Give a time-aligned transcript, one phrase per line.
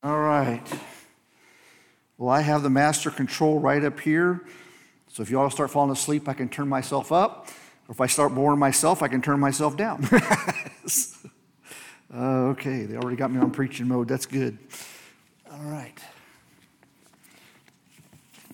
[0.00, 0.62] All right.
[2.18, 4.44] Well, I have the master control right up here.
[5.08, 7.48] So if you all start falling asleep, I can turn myself up.
[7.88, 10.08] Or if I start boring myself, I can turn myself down.
[12.14, 12.18] uh,
[12.50, 14.06] okay, they already got me on preaching mode.
[14.06, 14.58] That's good.
[15.50, 15.98] All right.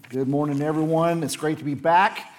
[0.08, 1.22] Good morning, everyone.
[1.22, 2.32] It's great to be back.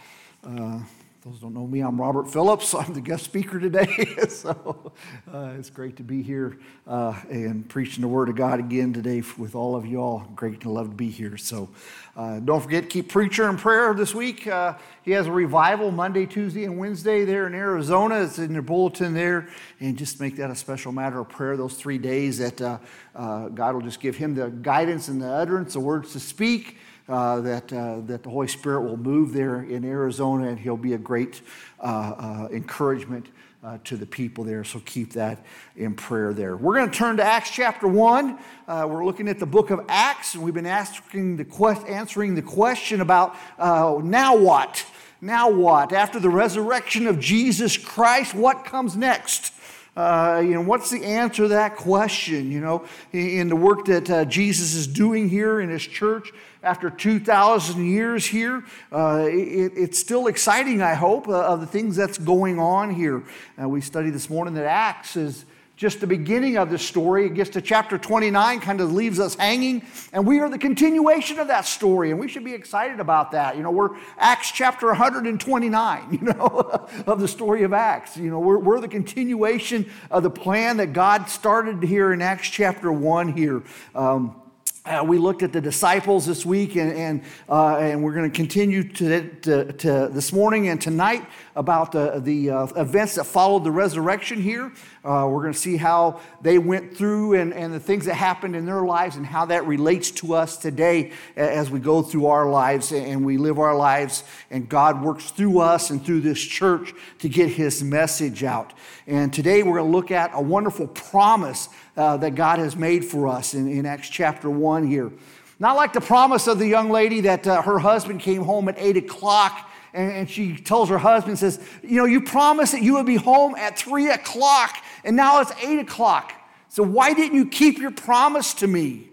[0.44, 0.80] Uh,
[1.26, 2.76] those don't know me, I'm Robert Phillips.
[2.76, 3.88] I'm the guest speaker today.
[4.30, 4.94] so
[5.34, 9.24] uh, it's great to be here uh, and preaching the Word of God again today
[9.36, 10.20] with all of you all.
[10.36, 11.36] Great to love to be here.
[11.36, 11.70] So
[12.16, 14.46] uh, don't forget, keep preacher in prayer this week.
[14.46, 18.22] Uh, he has a revival Monday, Tuesday, and Wednesday there in Arizona.
[18.22, 19.50] It's in your bulletin there.
[19.80, 22.78] And just make that a special matter of prayer those three days that uh,
[23.16, 26.78] uh, God will just give him the guidance and the utterance, the words to speak
[27.08, 30.94] uh, that, uh, that the Holy Spirit will move there in Arizona and he'll be
[30.94, 31.42] a great
[31.80, 33.28] uh, uh encouragement
[33.64, 34.64] uh, to the people there.
[34.64, 35.44] So keep that
[35.76, 36.58] in prayer there.
[36.58, 38.40] We're going to turn to Acts chapter 1.
[38.68, 42.36] Uh, we're looking at the book of Acts and we've been asking the quest, answering
[42.36, 44.86] the question about now what?
[45.22, 45.94] Now what?
[45.94, 49.54] After the resurrection of Jesus Christ, what comes next?
[49.96, 52.52] Uh, you know, what's the answer to that question?
[52.52, 56.32] You know, in the work that uh, Jesus is doing here in his church,
[56.66, 58.64] after 2,000 years here.
[58.92, 63.24] Uh, it, it's still exciting, I hope, uh, of the things that's going on here.
[63.62, 65.46] Uh, we studied this morning that Acts is
[65.78, 67.28] just the beginning of this story.
[67.28, 71.38] It gets to chapter 29, kind of leaves us hanging, and we are the continuation
[71.38, 73.58] of that story, and we should be excited about that.
[73.58, 78.18] You know, we're Acts chapter 129, you know, of the story of Acts.
[78.18, 82.50] You know, we're, we're the continuation of the plan that God started here in Acts
[82.50, 83.62] chapter 1 here.
[83.94, 84.42] Um,
[84.86, 88.36] uh, we looked at the disciples this week, and, and, uh, and we're going to
[88.36, 93.72] continue to, to, this morning and tonight about the, the uh, events that followed the
[93.72, 94.72] resurrection here.
[95.06, 98.56] Uh, we're going to see how they went through and, and the things that happened
[98.56, 102.50] in their lives and how that relates to us today as we go through our
[102.50, 106.92] lives and we live our lives, and God works through us and through this church
[107.20, 108.74] to get his message out.
[109.06, 113.06] And today we're going to look at a wonderful promise uh, that God has made
[113.06, 115.12] for us in, in Acts chapter 1 here.
[115.60, 118.76] Not like the promise of the young lady that uh, her husband came home at
[118.80, 122.96] 8 o'clock and, and she tells her husband, says, You know, you promised that you
[122.96, 126.34] would be home at 3 o'clock and now it's 8 o'clock.
[126.68, 129.08] So why didn't you keep your promise to me?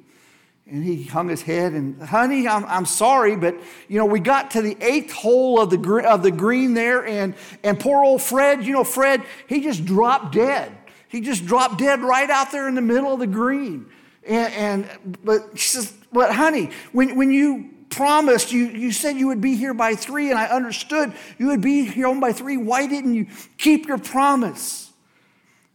[0.67, 3.55] And he hung his head and, honey, I'm, I'm sorry, but
[3.89, 7.35] you know, we got to the eighth hole of the, of the green there, and,
[7.63, 10.73] and poor old Fred, you know, Fred, he just dropped dead.
[11.09, 13.87] He just dropped dead right out there in the middle of the green.
[14.27, 19.27] And, and but she says, but honey, when, when you promised, you, you said you
[19.29, 22.57] would be here by three, and I understood you would be here home by three.
[22.57, 23.27] Why didn't you
[23.59, 24.82] keep your promise?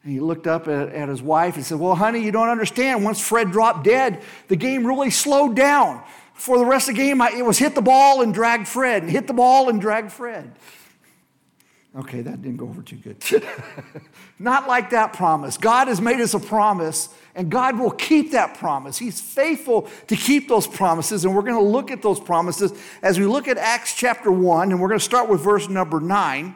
[0.03, 3.03] And he looked up at, at his wife and said, Well, honey, you don't understand.
[3.03, 6.03] Once Fred dropped dead, the game really slowed down.
[6.34, 9.02] For the rest of the game, I, it was hit the ball and drag Fred,
[9.02, 10.53] and hit the ball and drag Fred.
[11.97, 13.18] Okay, that didn't go over too good.
[14.40, 15.58] Not like that promise.
[15.58, 19.00] God has made us a promise, and God will keep that promise.
[19.00, 22.72] He's faithful to keep those promises, and we're going to look at those promises
[23.02, 26.00] as we look at Acts chapter 1, and we're going to start with verse number
[26.00, 26.56] 9.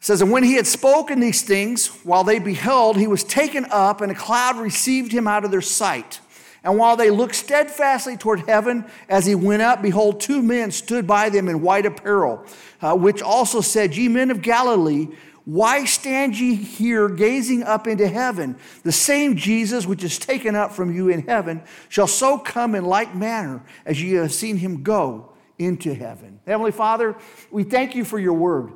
[0.00, 3.66] It says, And when he had spoken these things, while they beheld, he was taken
[3.70, 6.20] up, and a cloud received him out of their sight.
[6.64, 11.06] And while they looked steadfastly toward heaven as he went up, behold, two men stood
[11.06, 12.44] by them in white apparel,
[12.80, 15.08] uh, which also said, Ye men of Galilee,
[15.44, 18.56] why stand ye here gazing up into heaven?
[18.82, 22.84] The same Jesus which is taken up from you in heaven shall so come in
[22.84, 26.40] like manner as ye have seen him go into heaven.
[26.46, 27.16] Heavenly Father,
[27.50, 28.72] we thank you for your word.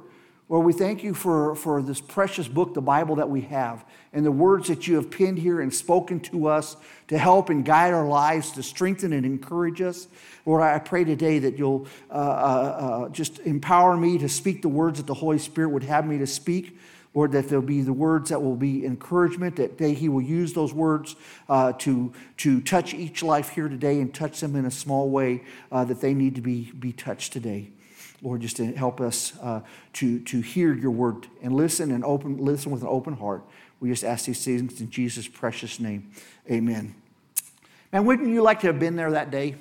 [0.51, 3.83] Lord, we thank you for, for this precious book, the Bible that we have,
[4.13, 6.77] and the words that you have penned here and spoken to us
[7.09, 10.07] to help and guide our lives, to strengthen and encourage us.
[10.45, 14.69] Lord, I pray today that you'll uh, uh, uh, just empower me to speak the
[14.69, 16.79] words that the Holy Spirit would have me to speak.
[17.15, 20.53] Lord, that there'll be the words that will be encouragement, that they, He will use
[20.53, 21.17] those words
[21.49, 25.43] uh, to, to touch each life here today and touch them in a small way
[25.73, 27.71] uh, that they need to be, be touched today.
[28.25, 29.61] Lord, just to help us uh,
[29.93, 33.45] to, to hear your word and listen and open, listen with an open heart.
[33.81, 36.11] We just ask these things in Jesus' precious name.
[36.51, 36.95] Amen.
[37.93, 39.57] Man, wouldn't you like to have been there that day?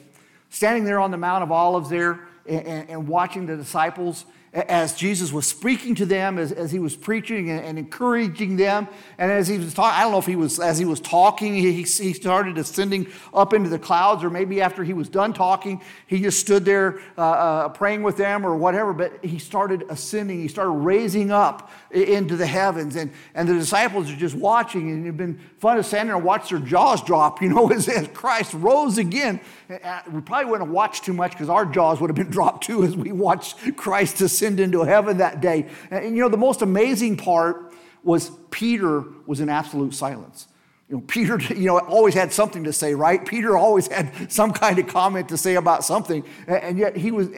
[0.49, 4.93] Standing there on the Mount of Olives there and, and, and watching the disciples as
[4.93, 8.87] Jesus was speaking to them, as, as he was preaching and, and encouraging them.
[9.17, 11.55] And as he was talking, I don't know if he was, as he was talking,
[11.55, 15.81] he, he started ascending up into the clouds, or maybe after he was done talking,
[16.05, 18.93] he just stood there uh, uh, praying with them or whatever.
[18.93, 22.95] But he started ascending, he started raising up into the heavens.
[22.95, 26.23] And, and the disciples are just watching, and it'd been fun to stand there and
[26.23, 29.39] watch their jaws drop, you know, as, as Christ rose again.
[29.67, 32.83] We probably wouldn't have watched too much because our jaws would have been dropped too
[32.83, 35.67] as we watched Christ ascend into heaven that day.
[35.91, 37.73] And, you know, the most amazing part
[38.03, 40.47] was Peter was in absolute silence.
[40.89, 43.25] You know, Peter, you know, always had something to say, right?
[43.25, 46.23] Peter always had some kind of comment to say about something.
[46.47, 47.29] And yet he was,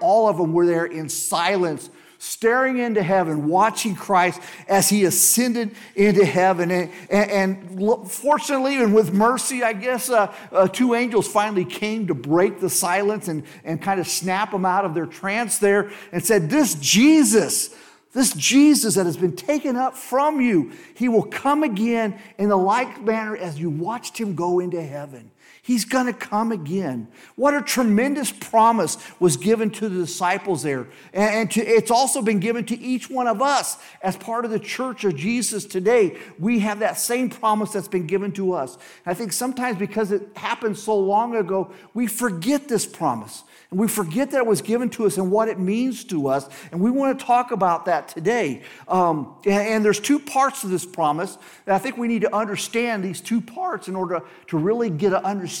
[0.00, 5.74] all of them were there in silence staring into heaven, watching Christ as he ascended
[5.94, 6.70] into heaven.
[6.70, 12.06] And, and, and fortunately, and with mercy, I guess, uh, uh, two angels finally came
[12.06, 15.90] to break the silence and, and kind of snap them out of their trance there
[16.12, 17.74] and said, This Jesus,
[18.12, 22.56] this Jesus that has been taken up from you, he will come again in the
[22.56, 25.30] like manner as you watched him go into heaven.
[25.66, 27.08] He's going to come again.
[27.36, 30.88] What a tremendous promise was given to the disciples there.
[31.14, 34.58] And to, it's also been given to each one of us as part of the
[34.58, 36.18] church of Jesus today.
[36.38, 38.76] We have that same promise that's been given to us.
[39.06, 43.42] I think sometimes because it happened so long ago, we forget this promise.
[43.70, 46.46] And we forget that it was given to us and what it means to us.
[46.72, 48.62] And we want to talk about that today.
[48.86, 51.38] Um, and, there's two parts to this promise.
[51.66, 55.12] And I think we need to understand these two parts in order to really get
[55.12, 55.53] an understanding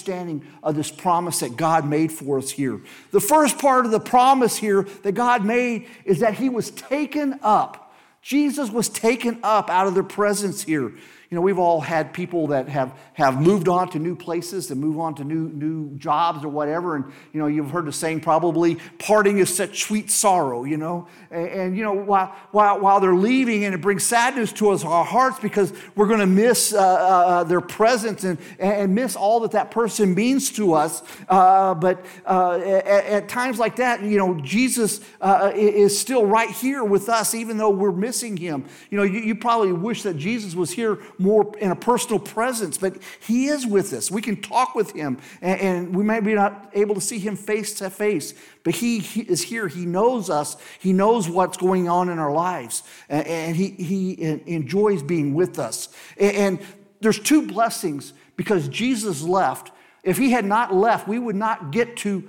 [0.62, 2.80] of this promise that God made for us here.
[3.10, 7.38] The first part of the promise here that God made is that He was taken
[7.42, 7.94] up.
[8.22, 10.92] Jesus was taken up out of their presence here.
[11.30, 14.80] You know, we've all had people that have, have moved on to new places and
[14.80, 16.96] move on to new, new jobs or whatever.
[16.96, 21.08] And, you know, you've heard the saying probably, parting is such sweet sorrow, you know.
[21.30, 24.84] And, and you know, while, while, while they're leaving and it brings sadness to us,
[24.84, 29.40] our hearts, because we're going to miss uh, uh, their presence and, and miss all
[29.40, 31.02] that that person means to us.
[31.28, 36.50] Uh, but uh, at, at, times like that, you know, Jesus uh, is still right
[36.50, 38.64] here with us, even though we're missing him.
[38.90, 42.76] You know, you, you probably wish that Jesus was here more in a personal presence,
[42.76, 44.10] but He is with us.
[44.10, 47.34] We can talk with Him, and, and we may be not able to see Him
[47.34, 49.66] face to face, but he, he, is here.
[49.66, 50.56] He knows us.
[50.78, 55.58] He knows what's going on in our lives, and, and he, he enjoys being with
[55.58, 55.88] us.
[56.18, 56.58] And, and
[57.00, 59.72] there's two blessings because Jesus left.
[60.02, 62.28] If He had not left, we would not get to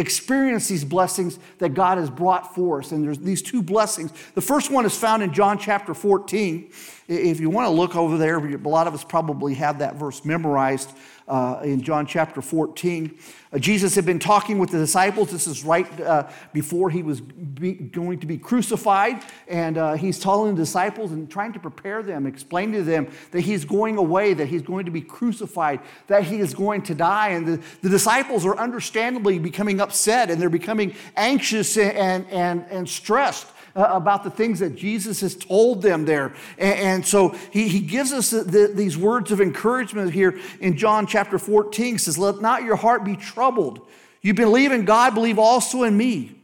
[0.00, 2.90] experience these blessings that God has brought for us.
[2.90, 4.12] And there's these two blessings.
[4.34, 6.70] The first one is found in John chapter 14.
[7.06, 10.24] If you want to look over there, a lot of us probably have that verse
[10.24, 10.90] memorized
[11.30, 13.16] uh, in John chapter 14.
[13.52, 15.30] Uh, Jesus had been talking with the disciples.
[15.30, 19.22] This is right uh, before he was be, going to be crucified.
[19.46, 23.42] And uh, he's telling the disciples and trying to prepare them, explain to them that
[23.42, 27.28] he's going away, that he's going to be crucified, that he is going to die.
[27.28, 32.88] And the, the disciples are understandably becoming upset and they're becoming anxious and, and, and
[32.88, 36.34] stressed uh, about the things that Jesus has told them there.
[36.58, 40.76] And, and so he, he gives us the, the, these words of encouragement here in
[40.76, 41.92] John chapter 14.
[41.92, 43.86] He says, Let not your heart be troubled.
[44.22, 46.36] You believe in God, believe also in me.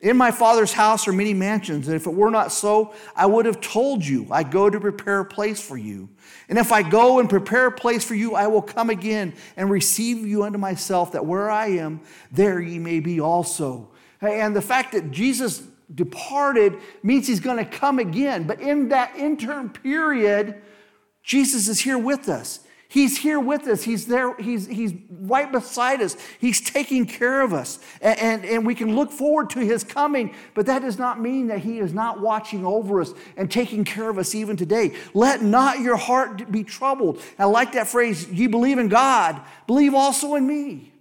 [0.00, 3.46] In my Father's house are many mansions, and if it were not so, I would
[3.46, 6.08] have told you, I go to prepare a place for you.
[6.48, 9.68] And if I go and prepare a place for you, I will come again and
[9.68, 12.00] receive you unto myself, that where I am,
[12.30, 13.88] there ye may be also.
[14.20, 18.44] And the fact that Jesus departed means he's going to come again.
[18.44, 20.60] But in that interim period,
[21.22, 22.60] Jesus is here with us.
[22.90, 23.82] He's here with us.
[23.82, 24.34] He's there.
[24.36, 26.16] He's, he's right beside us.
[26.38, 27.78] He's taking care of us.
[28.00, 31.48] And, and, and, we can look forward to his coming, but that does not mean
[31.48, 34.96] that he is not watching over us and taking care of us even today.
[35.12, 37.20] Let not your heart be troubled.
[37.38, 40.92] I like that phrase, you believe in God, believe also in me.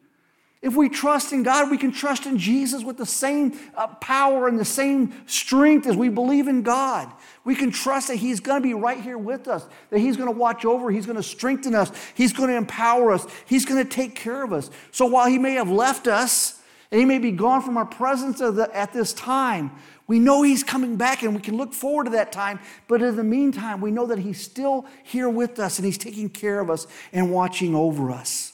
[0.60, 4.48] If we trust in God, we can trust in Jesus with the same uh, power
[4.48, 7.12] and the same strength as we believe in God.
[7.44, 10.34] We can trust that He's going to be right here with us, that He's going
[10.34, 13.84] to watch over, He's going to strengthen us, He's going to empower us, He's going
[13.84, 14.72] to take care of us.
[14.92, 16.60] So while He may have left us
[16.92, 19.72] and He may be gone from our presence at this time,
[20.08, 22.60] we know He's coming back and we can look forward to that time.
[22.88, 26.30] But in the meantime, we know that He's still here with us and He's taking
[26.30, 28.54] care of us and watching over us.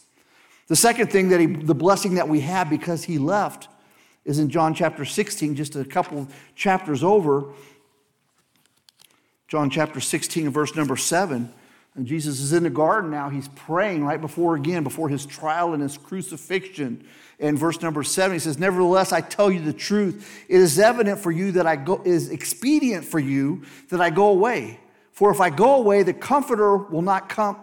[0.68, 3.68] The second thing that he, the blessing that we have because he left
[4.26, 7.54] is in John chapter 16, just a couple chapters over.
[9.48, 11.54] John chapter 16, verse number 7.
[11.96, 13.30] And Jesus is in the garden now.
[13.30, 17.06] He's praying right before, again, before his trial and his crucifixion.
[17.38, 20.44] In verse number seven, he says, Nevertheless, I tell you the truth.
[20.50, 24.28] It is evident for you that I go, is expedient for you that I go
[24.28, 24.80] away.
[25.12, 27.58] For if I go away, the Comforter will not come.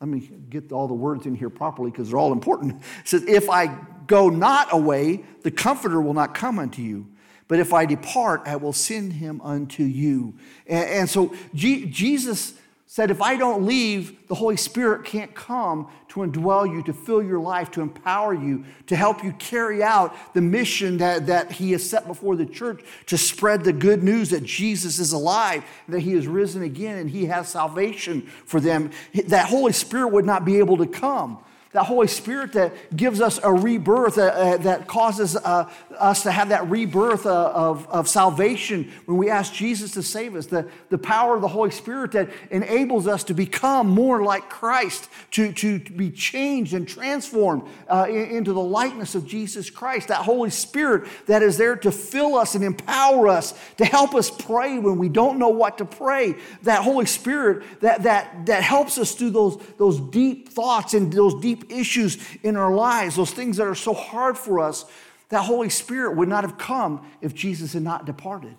[0.00, 2.76] Let me get all the words in here properly because they're all important.
[3.00, 3.66] It says, If I
[4.06, 7.06] go not away, the Comforter will not come unto you.
[7.48, 10.34] But if I depart, I will send him unto you.
[10.66, 12.54] And, and so G- Jesus
[12.92, 17.22] said, If I don't leave, the Holy Spirit can't come to indwell you, to fill
[17.22, 21.70] your life, to empower you, to help you carry out the mission that, that He
[21.70, 26.00] has set before the church to spread the good news that Jesus is alive, that
[26.00, 28.90] He has risen again, and He has salvation for them.
[29.28, 31.38] That Holy Spirit would not be able to come
[31.72, 36.32] that Holy Spirit that gives us a rebirth, uh, uh, that causes uh, us to
[36.32, 40.68] have that rebirth uh, of, of salvation when we ask Jesus to save us, the,
[40.88, 45.52] the power of the Holy Spirit that enables us to become more like Christ, to,
[45.52, 50.50] to, to be changed and transformed uh, into the likeness of Jesus Christ, that Holy
[50.50, 54.98] Spirit that is there to fill us and empower us, to help us pray when
[54.98, 59.30] we don't know what to pray, that Holy Spirit that, that, that helps us through
[59.30, 63.66] those, those deep thoughts and those deep deep issues in our lives, those things that
[63.66, 64.84] are so hard for us,
[65.28, 68.56] that Holy Spirit would not have come if Jesus had not departed.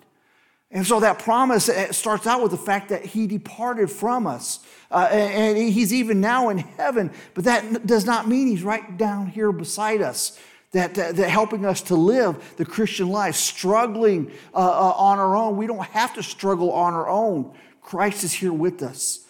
[0.70, 4.60] And so that promise starts out with the fact that he departed from us.
[4.90, 9.26] Uh, and, he's even now in heaven, but that does not mean he's right down
[9.26, 10.38] here beside us.
[10.72, 15.36] That, that, that helping us to live the Christian life, struggling uh, uh, on our
[15.36, 15.58] own.
[15.58, 17.52] We don't have to struggle on our own.
[17.82, 19.26] Christ is here with us.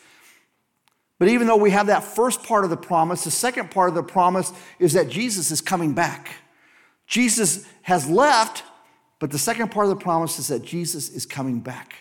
[1.22, 3.94] But even though we have that first part of the promise, the second part of
[3.94, 6.34] the promise is that Jesus is coming back.
[7.06, 8.64] Jesus has left,
[9.20, 11.94] but the second part of the promise is that Jesus is coming back.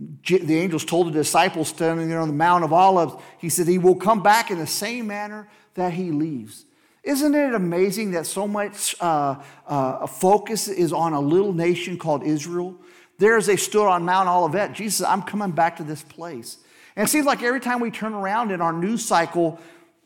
[0.00, 3.78] The angels told the disciples standing there on the Mount of Olives, he said, He
[3.78, 6.64] will come back in the same manner that He leaves.
[7.04, 9.36] Isn't it amazing that so much uh,
[9.68, 12.74] uh, focus is on a little nation called Israel?
[13.18, 16.58] There as they stood on Mount Olivet, Jesus I'm coming back to this place.
[16.96, 19.58] And it seems like every time we turn around in our news cycle,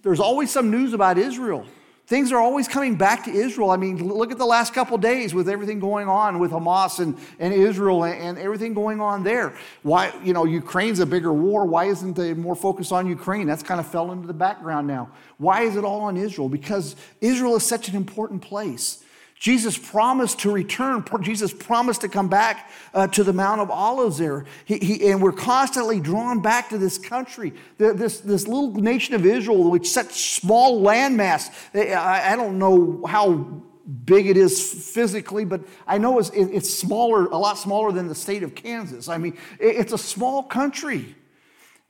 [0.02, 1.66] there's always some news about Israel.
[2.06, 3.70] Things are always coming back to Israel.
[3.70, 7.18] I mean, look at the last couple days with everything going on with Hamas and,
[7.38, 9.54] and Israel and, and, everything going on there.
[9.82, 11.66] Why, you know, Ukraine's a bigger war.
[11.66, 13.46] Why isn't they more focused on Ukraine?
[13.46, 15.10] That's kind of fell into the background now.
[15.36, 16.48] Why is it all on Israel?
[16.48, 19.04] Because Israel is such an important place.
[19.38, 21.04] Jesus promised to return.
[21.20, 24.44] Jesus promised to come back uh, to the Mount of Olives there.
[24.64, 29.24] He, he, and we're constantly drawn back to this country, this, this little nation of
[29.24, 31.50] Israel, which such small landmass.
[31.74, 33.62] I, I don't know how
[34.04, 34.60] big it is
[34.92, 39.08] physically, but I know it's, it's smaller, a lot smaller than the state of Kansas.
[39.08, 41.14] I mean, it's a small country.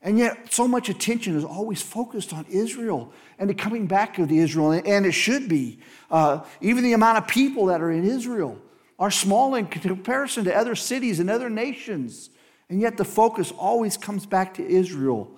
[0.00, 4.28] And yet, so much attention is always focused on Israel and the coming back of
[4.28, 5.78] the Israel, and it should be.
[6.10, 8.58] Uh, even the amount of people that are in Israel
[8.98, 12.30] are small in comparison to other cities and other nations,
[12.68, 15.30] and yet the focus always comes back to Israel.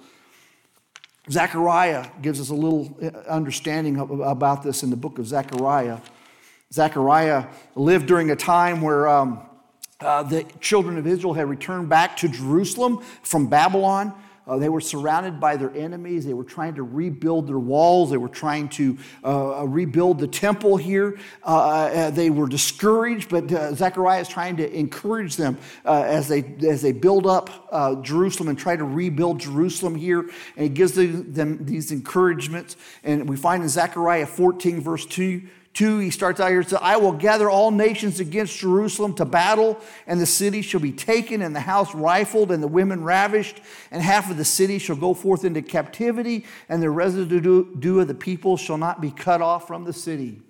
[1.30, 5.98] Zechariah gives us a little uh, understanding about this in the book of Zechariah.
[6.72, 9.40] Zechariah lived during a time where um,
[10.00, 14.14] uh, the children of Israel had returned back to Jerusalem from Babylon.
[14.50, 16.26] Uh, they were surrounded by their enemies.
[16.26, 18.10] They were trying to rebuild their walls.
[18.10, 21.20] They were trying to uh, uh rebuild the temple here.
[21.44, 26.42] Uh, uh, they were discouraged, but uh, Zechariah is trying to encourage them as, they,
[26.66, 30.22] as they build up Jerusalem and try to rebuild Jerusalem here.
[30.56, 32.76] And he gives them, them these encouragements.
[33.04, 35.42] And we find in Zechariah 14, verse 2
[35.74, 39.80] 2, he starts out here, says, I will gather all nations against Jerusalem to battle,
[40.06, 43.60] and the city shall be taken, and the house rifled, and the women ravished,
[43.90, 48.14] and half of the city shall go forth into captivity, and the residue of the
[48.14, 50.42] people shall not be cut off from the city.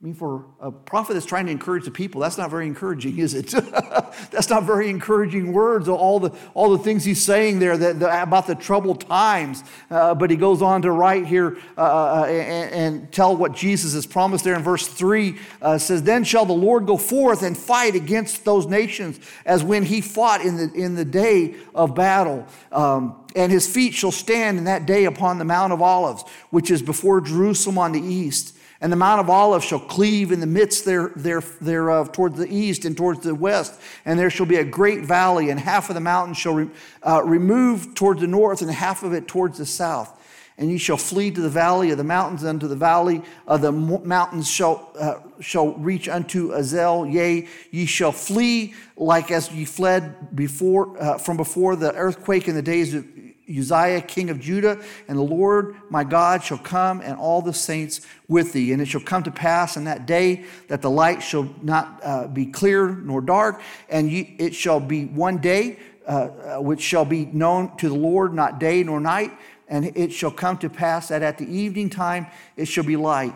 [0.00, 3.18] I mean, for a prophet that's trying to encourage the people, that's not very encouraging,
[3.18, 3.48] is it?
[4.30, 8.46] that's not very encouraging words, all the, all the things he's saying there that, about
[8.46, 9.62] the troubled times.
[9.90, 13.92] Uh, but he goes on to write here uh, uh and, and, tell what Jesus
[13.92, 17.54] has promised there in verse 3 uh, says, Then shall the Lord go forth and
[17.54, 22.46] fight against those nations as when he fought in the, in the day of battle.
[22.72, 26.70] Um, and his feet shall stand in that day upon the Mount of Olives, which
[26.70, 28.56] is before Jerusalem on the east.
[28.82, 32.48] And the Mount of Olives shall cleave in the midst there, there, thereof towards the
[32.48, 33.78] east and towards the west.
[34.06, 36.70] And there shall be a great valley, and half of the mountain shall re,
[37.06, 40.16] uh, remove towards the north, and half of it towards the south.
[40.56, 43.72] And ye shall flee to the valley of the mountains, unto the valley of the
[43.72, 47.10] mountains shall, uh, shall reach unto Azal.
[47.10, 52.54] Yea, ye shall flee like as ye fled before, uh, from before the earthquake in
[52.54, 53.06] the days of
[53.50, 58.00] Uzziah, king of Judah, and the Lord my God shall come, and all the saints
[58.28, 58.72] with thee.
[58.72, 62.28] And it shall come to pass in that day that the light shall not uh,
[62.28, 66.12] be clear nor dark, and ye, it shall be one day uh,
[66.56, 69.32] uh, which shall be known to the Lord, not day nor night.
[69.68, 72.26] And it shall come to pass that at the evening time
[72.56, 73.34] it shall be light.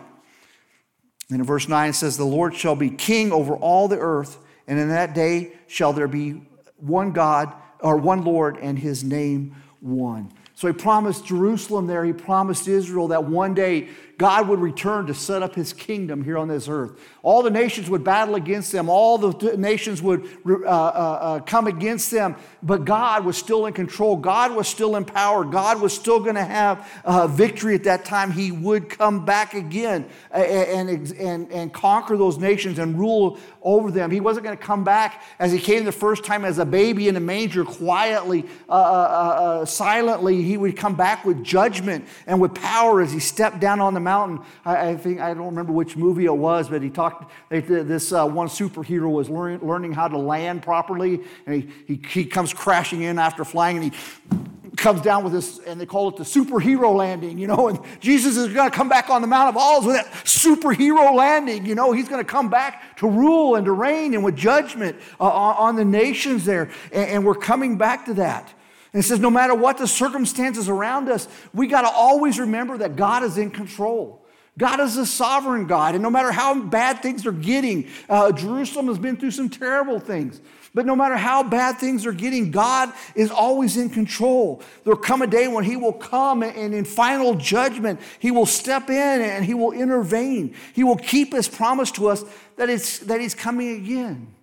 [1.29, 4.37] And in verse 9 it says, The Lord shall be king over all the earth,
[4.67, 6.41] and in that day shall there be
[6.77, 9.55] one God, or one Lord, and his name
[9.85, 10.31] one.
[10.55, 15.13] So he promised Jerusalem there, he promised Israel that one day God would return to
[15.13, 16.99] set up his kingdom here on this earth.
[17.21, 21.67] All the nations would battle against them, all the nations would uh, uh, uh, come
[21.67, 24.15] against them, but God was still in control.
[24.15, 25.43] God was still in power.
[25.43, 28.31] God was still going to have uh, victory at that time.
[28.31, 34.11] He would come back again and, and, and, conquer those nations and rule over them.
[34.11, 37.07] He wasn't going to come back as he came the first time as a baby
[37.07, 40.41] in a manger, quietly, uh, uh, uh, silently.
[40.41, 43.99] He would come back with judgment and with power as he stepped down on the
[44.05, 44.39] mountain.
[44.63, 48.13] I, I think, I don't remember which movie it was, but he talked, they, this
[48.13, 52.53] uh, one superhero was learning, learning how to land properly, and he, he, he comes
[52.53, 53.91] crashing in after flying, and he
[54.77, 58.37] comes down with this, and they call it the superhero landing, you know, and Jesus
[58.37, 61.75] is going to come back on the Mount of Olives with that superhero landing, you
[61.75, 65.23] know, he's going to come back to rule and to reign and with judgment uh,
[65.23, 68.53] on the nations there, and, and we're coming back to that.
[68.95, 72.77] And it says, no matter what the circumstances around us, we got to always remember
[72.77, 74.25] that God is in control.
[74.57, 75.95] God is a sovereign God.
[75.95, 79.99] And no matter how bad things are getting, uh, Jerusalem has been through some terrible
[79.99, 80.39] things.
[80.73, 84.61] But no matter how bad things are getting, God is always in control.
[84.85, 88.89] There'll come a day when He will come and in final judgment, He will step
[88.89, 90.55] in and He will intervene.
[90.71, 92.23] He will keep His promise to us
[92.55, 94.34] that, it's, that He's coming again.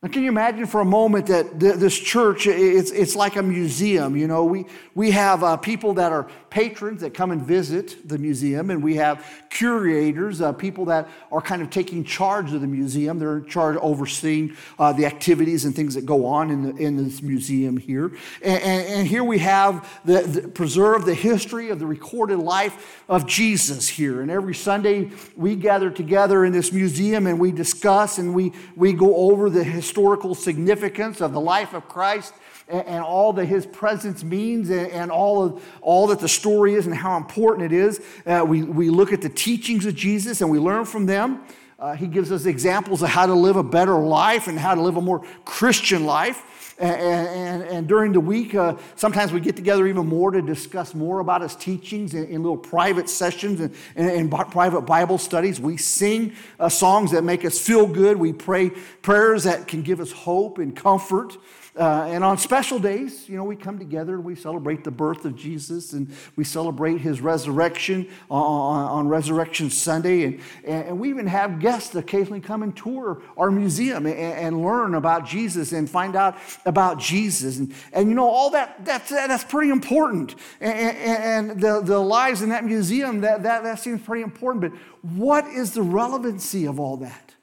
[0.00, 4.16] Now, can you imagine for a moment that this church, it's, it's like a museum?
[4.16, 8.16] You know, we, we have uh, people that are patrons that come and visit the
[8.16, 12.66] museum, and we have curators, uh, people that are kind of taking charge of the
[12.68, 13.18] museum.
[13.18, 16.76] They're in charge of overseeing uh, the activities and things that go on in, the,
[16.80, 18.12] in this museum here.
[18.40, 23.02] And, and, and here we have the, the, preserve the history of the recorded life
[23.08, 24.22] of Jesus here.
[24.22, 28.92] And every Sunday we gather together in this museum and we discuss and we, we
[28.92, 32.34] go over the historical significance of the life of Christ
[32.68, 36.74] and, and all that his presence means and, and, all, of, all that the story
[36.74, 38.02] is and how important it is.
[38.26, 41.42] Uh, we, we look at the teachings of Jesus and we learn from them.
[41.78, 44.80] Uh, he gives us examples of how to live a better life and how to
[44.80, 46.74] live a more Christian life.
[46.80, 50.94] And, and, and, during the week, uh, sometimes we get together even more to discuss
[50.94, 55.60] more about his teachings in, in little private sessions and, and, private Bible studies.
[55.60, 58.16] We sing uh, songs that make us feel good.
[58.16, 58.70] We pray
[59.02, 61.36] prayers that can give us hope and comfort.
[61.78, 65.24] Uh, and on special days, you know, we come together and we celebrate the birth
[65.24, 70.24] of Jesus and we celebrate his resurrection on, on Resurrection Sunday.
[70.24, 74.96] And, and we even have guests occasionally come and tour our museum and, and learn
[74.96, 76.36] about Jesus and find out
[76.66, 77.58] about Jesus.
[77.58, 80.34] And, and you know, all that, that's, that's pretty important.
[80.60, 84.62] And, and the, the lives in that museum, that, that, that seems pretty important.
[84.62, 84.80] But
[85.16, 87.36] what is the relevancy of all that?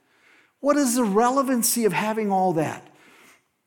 [0.59, 2.85] What is the relevancy of having all that?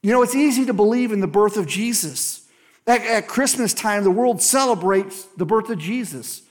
[0.03, 2.47] You know, it's easy to believe in the birth of Jesus.
[2.87, 6.43] At, at Christmas time, the world celebrates the birth of Jesus.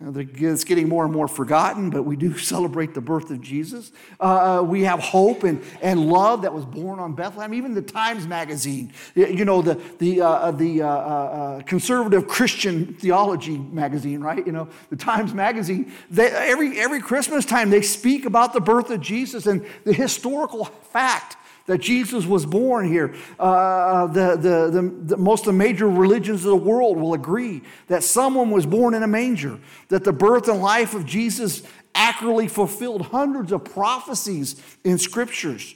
[0.00, 3.90] It's getting more and more forgotten, but we do celebrate the birth of Jesus.
[4.20, 7.54] Uh, uh, we have hope and, and love that was born on Bethlehem.
[7.54, 12.94] Even the Times Magazine, you know, the, the, uh, uh the uh, uh, conservative Christian
[12.94, 14.44] theology magazine, right?
[14.44, 18.90] You know, the Times Magazine, they, every, every Christmas time they speak about the birth
[18.90, 23.14] of Jesus and the historical fact that Jesus was born here.
[23.38, 27.62] Uh, the, the, the, the, most of the major religions of the world will agree
[27.88, 31.62] that someone was born in a manger, that the birth and life of Jesus
[31.94, 35.74] accurately fulfilled hundreds of prophecies in scriptures.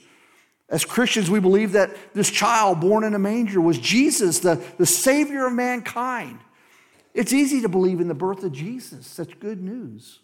[0.69, 4.85] As Christians, we believe that this child born in a manger was Jesus, the, the
[4.85, 6.39] Savior of mankind.
[7.15, 10.19] It's easy to believe in the birth of Jesus, such good news.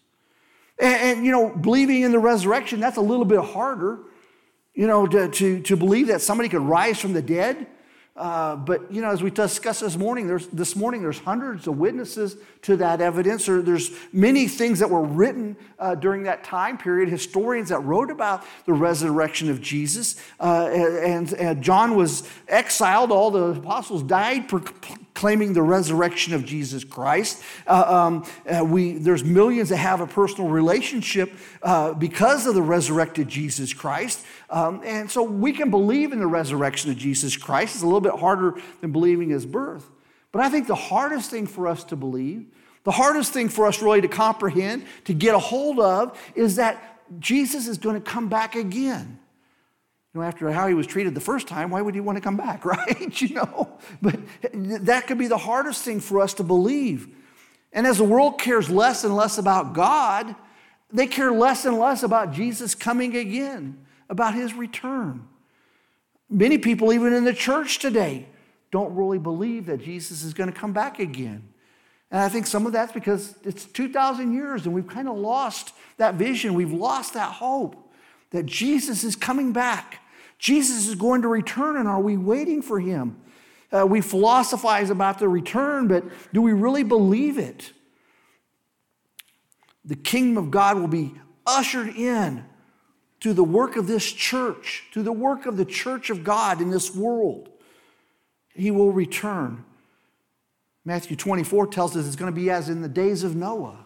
[0.77, 3.99] And, and you know, believing in the resurrection, that's a little bit harder
[4.75, 7.67] you know, to, to, to believe that somebody could rise from the dead.
[8.15, 11.77] Uh, but you know, as we discussed this morning, there's this morning there's hundreds of
[11.77, 13.49] witnesses to that evidence.
[13.49, 17.09] Or there's many things that were written uh, during that time period.
[17.09, 20.15] Historians that wrote about the resurrection of Jesus.
[20.39, 23.11] Uh, and, and, John was exiled.
[23.11, 24.47] All the apostles died
[25.15, 27.41] proclaiming the resurrection of Jesus Christ.
[27.65, 31.31] Uh, um, uh, we there's millions that have a personal relationship
[31.63, 34.25] uh, because of the resurrected Jesus Christ.
[34.49, 37.75] Um, and so we can believe in the resurrection of Jesus Christ.
[37.75, 39.89] It's a little bit harder than believing his birth.
[40.33, 42.47] But I think the hardest thing for us to believe,
[42.83, 46.99] the hardest thing for us really to comprehend, to get a hold of, is that
[47.19, 49.17] Jesus is going to come back again.
[50.15, 52.37] Know, after how he was treated the first time, why would he want to come
[52.37, 53.21] back, right?
[53.21, 54.17] you know, but
[54.53, 57.09] that could be the hardest thing for us to believe.
[57.73, 60.33] And as the world cares less and less about God,
[60.89, 65.27] they care less and less about Jesus coming again, about his return.
[66.29, 68.27] Many people, even in the church today,
[68.71, 71.49] don't really believe that Jesus is going to come back again.
[72.09, 75.73] And I think some of that's because it's 2,000 years and we've kind of lost
[75.97, 76.53] that vision.
[76.53, 77.91] We've lost that hope
[78.31, 79.99] that Jesus is coming back.
[80.37, 83.17] Jesus is going to return, and are we waiting for him?
[83.71, 87.73] Uh, we philosophize about the return, but do we really believe it?
[89.83, 91.13] The kingdom of God will be
[91.45, 92.43] ushered in
[93.21, 96.69] through the work of this church, through the work of the church of God in
[96.69, 97.49] this world.
[98.53, 99.65] He will return.
[100.83, 103.84] Matthew 24 tells us it's going to be as in the days of Noah.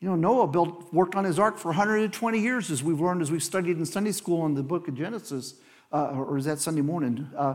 [0.00, 3.32] You know, Noah built, worked on his ark for 120 years, as we've learned as
[3.32, 5.54] we've studied in Sunday school in the book of Genesis,
[5.92, 7.28] uh, or is that Sunday morning?
[7.36, 7.54] Uh,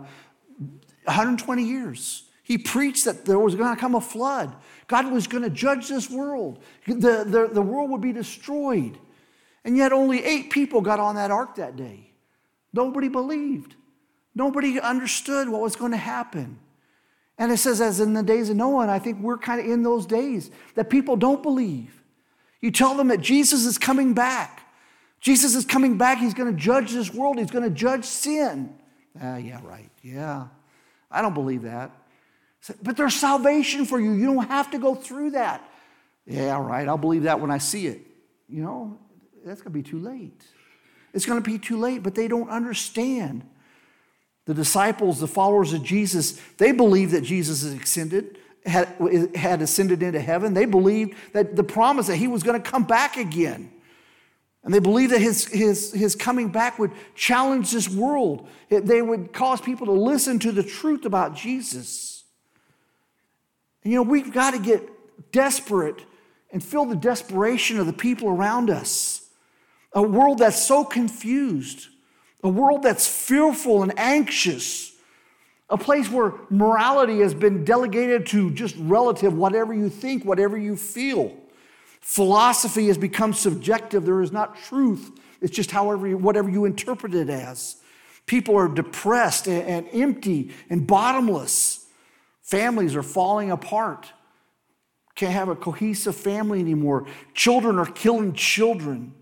[1.05, 2.23] 120 years.
[2.43, 4.53] He preached that there was going to come a flood.
[4.87, 6.61] God was going to judge this world.
[6.85, 8.97] The, the, the world would be destroyed.
[9.63, 12.11] And yet, only eight people got on that ark that day.
[12.73, 13.75] Nobody believed.
[14.35, 16.59] Nobody understood what was going to happen.
[17.37, 19.65] And it says, as in the days of Noah, and I think we're kind of
[19.65, 22.02] in those days, that people don't believe.
[22.63, 24.65] You tell them that Jesus is coming back.
[25.19, 26.19] Jesus is coming back.
[26.19, 27.37] He's going to judge this world.
[27.37, 28.73] He's going to judge sin.
[29.21, 29.89] Ah, yeah, right.
[30.01, 30.47] Yeah.
[31.11, 31.91] I don't believe that.
[32.81, 34.13] But there's salvation for you.
[34.13, 35.61] You don't have to go through that.
[36.25, 36.87] Yeah, right.
[36.87, 37.99] I'll believe that when I see it.
[38.47, 38.97] You know,
[39.45, 40.45] that's going to be too late.
[41.13, 43.43] It's going to be too late, but they don't understand.
[44.45, 50.03] The disciples, the followers of Jesus, they believe that Jesus is ascended had, had ascended
[50.03, 50.53] into heaven.
[50.53, 53.71] They believed that the promise that he was going to come back again.
[54.63, 58.47] And they believed that his, his, his coming back would challenge this world.
[58.69, 62.23] They would cause people to listen to the truth about Jesus.
[63.83, 66.05] And you know, we've got to get desperate
[66.51, 69.27] and feel the desperation of the people around us.
[69.91, 71.87] A world that's so confused,
[72.41, 74.92] a world that's fearful and anxious
[75.69, 80.75] a place where morality has been delegated to just relative, whatever you think, whatever you
[80.75, 81.35] feel.
[82.01, 84.05] Philosophy has become subjective.
[84.05, 85.11] There is not truth.
[85.41, 87.77] It's just however you, whatever you interpret it as.
[88.25, 91.85] People are depressed and, and empty and bottomless.
[92.41, 94.11] Families are falling apart.
[95.15, 97.07] Can't have a cohesive family anymore.
[97.33, 99.13] Children are killing children.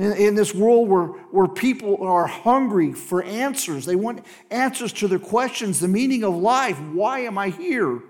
[0.00, 5.08] In, in this world where, where people are hungry for answers, they want answers to
[5.08, 8.00] their questions, the meaning of life, why am I here?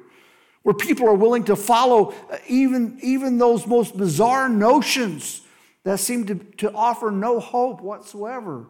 [0.63, 5.43] Where people are willing to follow uh, even, even those most bizarre notions
[5.83, 8.67] that seem to, to offer no hope whatsoever.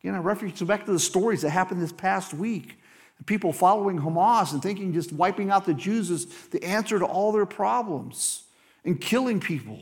[0.00, 2.78] Again, I reference back to the stories that happened this past week.
[3.26, 7.32] People following Hamas and thinking just wiping out the Jews is the answer to all
[7.32, 8.44] their problems
[8.84, 9.80] and killing people.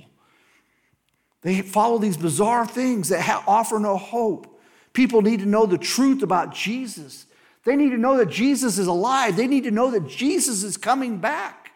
[1.43, 4.61] They follow these bizarre things that ha- offer no hope.
[4.93, 7.27] People need to know the truth about Jesus.
[7.65, 9.37] They need to know that Jesus is alive.
[9.37, 11.73] They need to know that Jesus is coming back.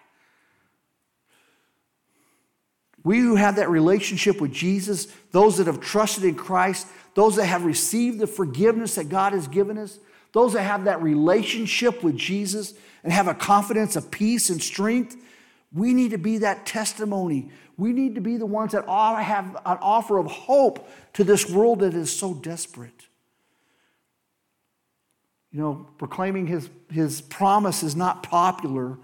[3.05, 7.46] We who have that relationship with Jesus, those that have trusted in Christ, those that
[7.46, 9.98] have received the forgiveness that God has given us,
[10.33, 15.16] those that have that relationship with Jesus and have a confidence of peace and strength,
[15.74, 19.78] we need to be that testimony we need to be the ones that have an
[19.80, 23.08] offer of hope to this world that is so desperate.
[25.50, 28.98] You know, proclaiming his, his promise is not popular.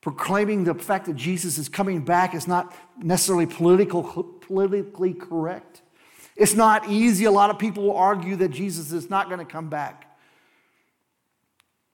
[0.00, 5.82] Proclaiming the fact that Jesus is coming back is not necessarily political, politically correct.
[6.36, 7.26] It's not easy.
[7.26, 10.09] A lot of people will argue that Jesus is not going to come back.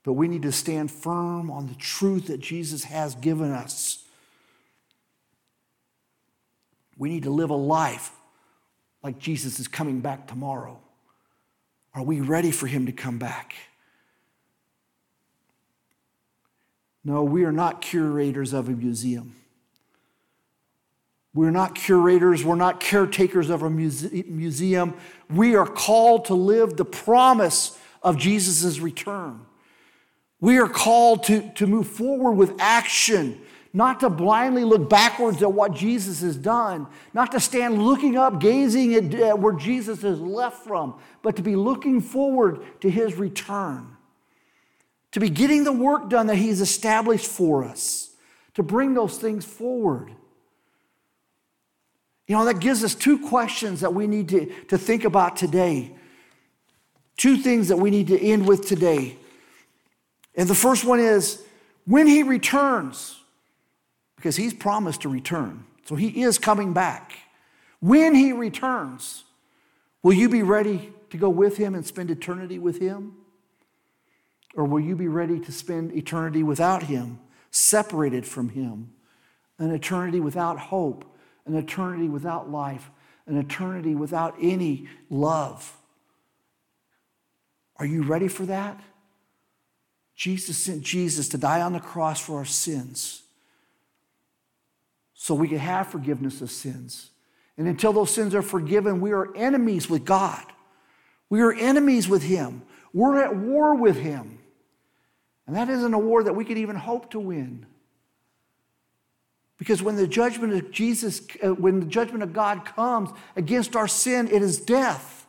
[0.06, 4.04] But we need to stand firm on the truth that Jesus has given us.
[6.96, 8.12] We need to live a life
[9.02, 10.78] like Jesus is coming back tomorrow.
[11.92, 13.56] Are we ready for him to come back?
[17.04, 19.34] No, we are not curators of a museum.
[21.34, 24.94] We're not curators, we're not caretakers of a muse- museum.
[25.28, 29.44] We are called to live the promise of Jesus' return.
[30.40, 33.40] We are called to, to move forward with action
[33.72, 38.40] not to blindly look backwards at what Jesus has done, not to stand looking up,
[38.40, 43.94] gazing at where Jesus has left from, but to be looking forward to his return.
[45.12, 48.10] to be getting the work done that He's established for us,
[48.52, 50.10] to bring those things forward.
[52.26, 55.94] You know, that gives us two questions that we need to, to think about today.
[57.16, 59.16] Two things that we need to end with today.
[60.36, 61.42] And the first one is
[61.86, 63.20] when he returns,
[64.16, 65.64] because he's promised to return.
[65.84, 67.12] So he is coming back.
[67.80, 69.24] When he returns,
[70.02, 73.14] will you be ready to go with him and spend eternity with him?
[74.54, 77.20] Or will you be ready to spend eternity without him,
[77.50, 78.92] separated from him,
[79.58, 81.04] an eternity without hope,
[81.46, 82.90] an eternity without life,
[83.26, 85.76] an eternity without any love?
[87.76, 88.80] Are you ready for that?
[90.16, 93.22] Jesus sent Jesus to die on the cross for our sins
[95.12, 97.10] so we can have forgiveness of sins.
[97.58, 100.44] And until those sins are forgiven, we are enemies with God.
[101.28, 102.62] We are enemies with Him.
[102.92, 104.38] We're at war with Him.
[105.46, 107.66] And that isn't a war that we could even hope to win.
[109.58, 113.88] Because when the judgment of Jesus, uh, when the judgment of God comes against our
[113.88, 115.26] sin, it is death.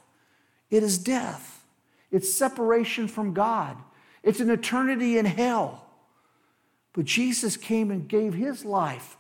[0.70, 1.66] It is death.
[2.12, 3.78] It's separation from God.
[4.28, 5.86] It's an eternity in hell.
[6.92, 9.16] But Jesus came and gave his life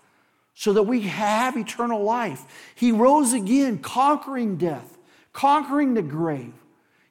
[0.54, 2.43] so that we have eternal life.
[2.76, 4.98] He rose again, conquering death,
[5.32, 6.52] conquering the grave,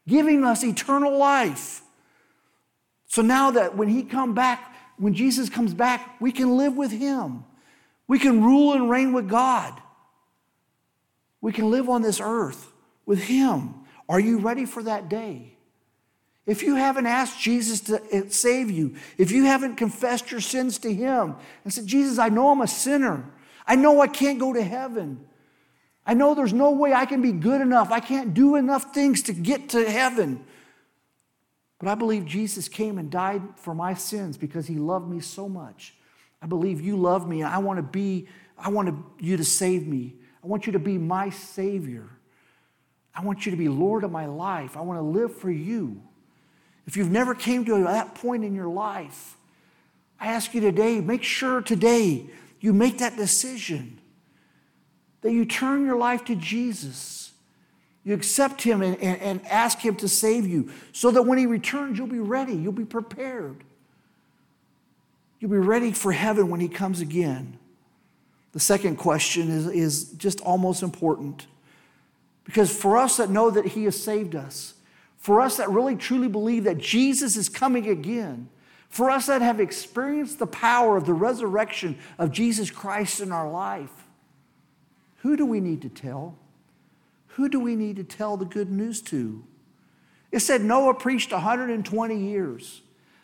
[0.06, 1.80] giving us eternal life.
[3.06, 6.92] So now that when he come back, when Jesus comes back, we can live with
[6.92, 7.44] him.
[8.08, 9.72] We can rule and reign with God.
[11.40, 12.70] We can live on this earth
[13.06, 13.74] with him.
[14.06, 15.55] Are you ready for that day?
[16.46, 20.78] If you haven't asked Jesus to eh, save you, if you haven't confessed your sins
[20.78, 23.24] to Him and said, Jesus, I know I'm a sinner.
[23.66, 25.26] I know I can't go to heaven.
[26.06, 27.90] I know there's no way I can be good enough.
[27.90, 30.44] I can't do enough things to get to heaven.
[31.80, 35.48] But I believe Jesus came and died for my sins because He loved me so
[35.48, 35.94] much.
[36.40, 39.84] I believe you love me and I want to be, I want you to save
[39.84, 40.14] me.
[40.44, 42.08] I want you to be my Savior.
[43.12, 44.76] I want you to be Lord of my life.
[44.76, 46.02] I want to live for you.
[46.86, 49.36] If you've never came to that point in your life,
[50.20, 52.26] I ask you today, make sure today
[52.60, 53.98] you make that decision.
[55.22, 57.32] That you turn your life to Jesus.
[58.04, 61.46] You accept Him and, and, and, ask Him to save you so that when He
[61.46, 63.64] returns, you'll be ready, you'll be prepared.
[65.40, 67.58] You'll be ready for heaven when He comes again.
[68.52, 71.46] The second question is, is just almost important
[72.44, 74.74] because for us that know that He has saved us,
[75.16, 78.48] for us that really truly believe that Jesus is coming again,
[78.88, 83.50] for us that have experienced the power of the resurrection of Jesus Christ in our
[83.50, 83.90] life,
[85.18, 86.36] who do we need to tell?
[87.28, 89.44] Who do we need to tell the good news to?
[90.32, 92.82] It said Noah preached 120 years.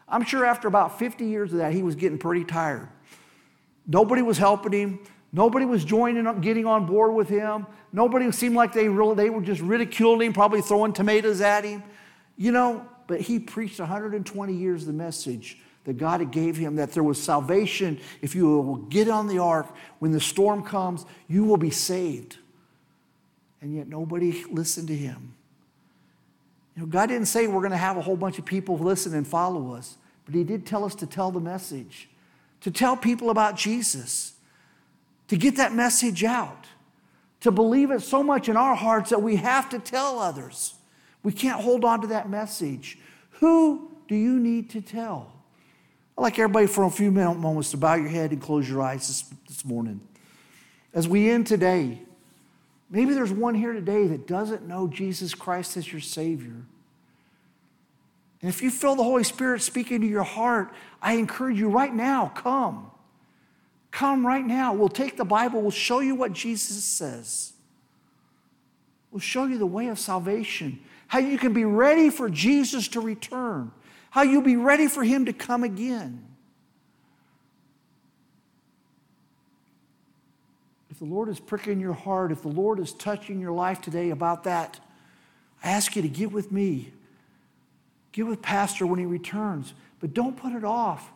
[0.09, 2.89] I'm sure after about 50 years of that, he was getting pretty tired.
[3.87, 5.01] Nobody was helping him.
[5.33, 7.67] Nobody was joining up, getting on board with him.
[7.93, 11.83] Nobody seemed like they really, they were just ridiculing him, probably throwing tomatoes at him.
[12.37, 17.03] You know, but he preached 120 years the message that God gave him that there
[17.03, 17.99] was salvation.
[18.21, 22.39] If you will get on the ark, when the storm comes, you will be saved.
[23.61, 25.35] And yet nobody listened to him.
[26.77, 29.15] You know, God didn't say we're going to have a whole bunch of people listen
[29.15, 32.09] and follow us, but He did tell us to tell the message,
[32.63, 34.35] to tell people about Jesus,
[35.33, 36.67] to get that message out,
[37.41, 40.75] to believe it so much in our hearts that we have to tell others.
[41.23, 42.99] We can't hold on to that message.
[43.41, 45.33] Who do you need to tell?
[46.19, 49.09] I'd like everybody for a few moments to bow your head and close your eyes
[49.09, 50.03] this, this morning.
[50.93, 52.03] As we end today,
[52.91, 56.67] maybe there's one here today that doesn't know Jesus Christ as your Savior.
[58.43, 61.95] And if you feel the Holy Spirit speaking to your heart, I encourage you right
[61.95, 62.91] now, come.
[63.93, 64.73] Come right now.
[64.73, 67.53] We'll take the Bible, we'll show you what Jesus says.
[69.13, 70.81] We'll show you the way of salvation
[71.13, 73.71] how you can be ready for Jesus to return,
[74.09, 76.25] how you'll be ready for Him to come again.
[80.91, 84.09] If the Lord is pricking your heart, if the Lord is touching your life today
[84.09, 84.81] about that,
[85.63, 86.95] I ask you to get with me.
[88.13, 91.11] Get with Pastor when he returns, but don't put it off.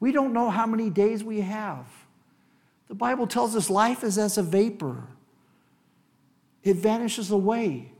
[0.00, 1.86] We don't know how many days we have.
[2.92, 5.04] The Bible tells us life is as a vapor,
[6.62, 7.90] it vanishes away.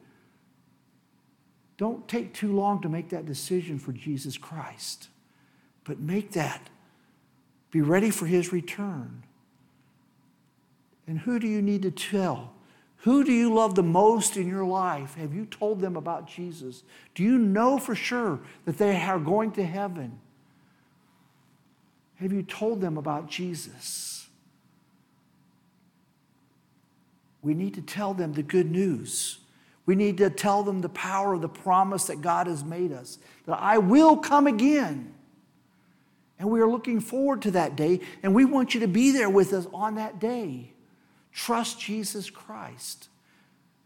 [1.78, 5.08] Don't take too long to make that decision for Jesus Christ,
[5.84, 6.68] but make that.
[7.70, 9.22] Be ready for his return.
[11.06, 12.52] And who do you need to tell?
[12.98, 15.14] Who do you love the most in your life?
[15.14, 16.82] Have you told them about Jesus?
[17.14, 20.20] Do you know for sure that they are going to heaven?
[22.16, 24.21] Have you told them about Jesus?
[27.42, 29.38] We need to tell them the good news.
[29.84, 33.18] We need to tell them the power of the promise that God has made us
[33.46, 35.14] that I will come again.
[36.38, 39.30] And we are looking forward to that day, and we want you to be there
[39.30, 40.72] with us on that day.
[41.32, 43.08] Trust Jesus Christ.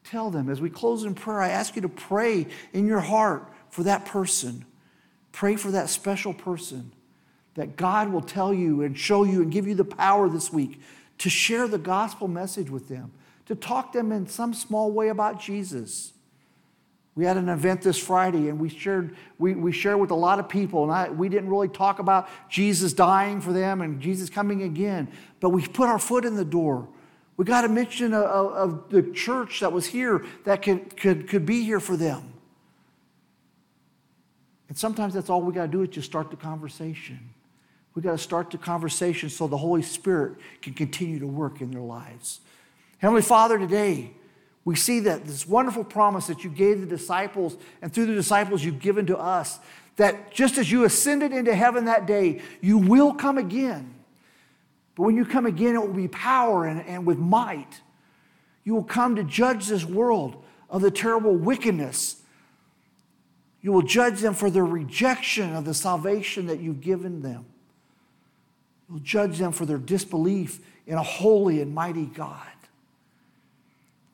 [0.04, 3.52] Tell them as we close in prayer, I ask you to pray in your heart
[3.70, 4.64] for that person.
[5.32, 6.92] Pray for that special person
[7.54, 10.80] that God will tell you and show you and give you the power this week
[11.18, 13.12] to share the gospel message with them,
[13.46, 16.12] to talk to them in some small way about Jesus.
[17.14, 20.38] We had an event this Friday and we shared, we, we shared with a lot
[20.38, 24.28] of people, and I, we didn't really talk about Jesus dying for them and Jesus
[24.28, 25.08] coming again,
[25.40, 26.86] but we put our foot in the door.
[27.38, 31.46] We got a mention of, of the church that was here that could, could, could
[31.46, 32.34] be here for them.
[34.68, 37.30] And sometimes that's all we got to do is just start the conversation.
[37.94, 41.70] We got to start the conversation so the Holy Spirit can continue to work in
[41.70, 42.40] their lives.
[42.98, 44.12] Heavenly Father, today
[44.64, 48.64] we see that this wonderful promise that you gave the disciples and through the disciples
[48.64, 49.60] you've given to us
[49.96, 53.94] that just as you ascended into heaven that day, you will come again.
[54.94, 57.80] But when you come again, it will be power and, and with might.
[58.64, 62.22] You will come to judge this world of the terrible wickedness.
[63.62, 67.46] You will judge them for their rejection of the salvation that you've given them.
[68.88, 72.46] You'll judge them for their disbelief in a holy and mighty God.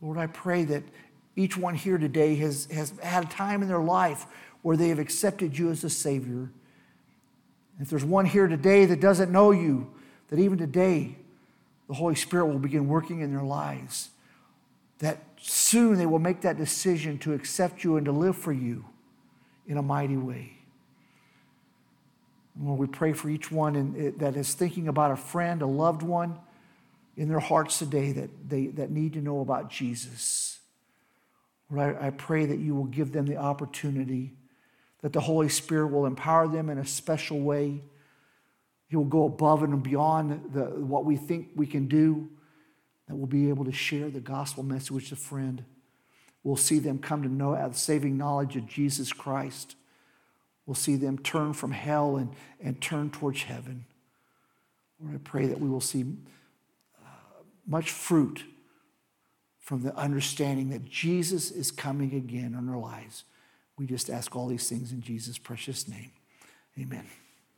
[0.03, 0.83] Lord, I pray that
[1.37, 4.27] each one here today has, has had a time in their life
[4.63, 6.51] where they have accepted you as a Savior.
[7.81, 9.93] If there's one here today that doesn't know you,
[10.29, 11.17] that even today
[11.89, 14.11] the Holy Spirit will begin working in their lives.
[14.99, 18.85] That soon they will make that decision to accept you and to live for you
[19.67, 20.53] in a mighty way.
[22.61, 26.03] Lord, we pray for each one in, that is thinking about a friend, a loved
[26.03, 26.39] one
[27.17, 30.61] in their hearts today that, they, that need to know about Jesus.
[31.71, 34.33] Lord, I, pray that you will give them the opportunity,
[35.03, 37.83] that the Holy Spirit will empower them in a special way.
[38.89, 42.29] He will go above and beyond the, what we think we can do,
[43.09, 45.65] that we'll be able to share the gospel message with a friend.
[46.45, 49.77] We'll see them come to know the saving knowledge of Jesus Christ.
[50.67, 53.85] We'll see them turn from hell and, and turn towards heaven.
[55.01, 56.05] Lord, I pray that we will see
[57.67, 58.45] much fruit
[59.59, 63.25] from the understanding that Jesus is coming again in our lives.
[63.79, 66.13] We just ask all these things in Jesus' precious name.
[66.79, 67.07] Amen.